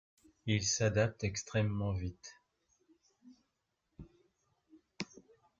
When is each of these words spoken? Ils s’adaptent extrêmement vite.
Ils 0.47 0.63
s’adaptent 0.65 1.23
extrêmement 1.23 1.91
vite. 1.93 2.33